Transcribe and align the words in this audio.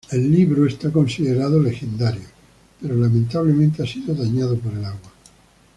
El 0.09 0.31
libro 0.31 0.67
se 0.67 0.91
considera 0.91 1.43
como 1.45 1.59
legendario, 1.59 2.23
pero 2.81 2.95
lamentablemente 2.95 3.83
ha 3.83 3.85
sido 3.85 4.15
dañado 4.15 4.57
por 4.57 4.73
el 4.73 4.83
agua. 4.83 5.11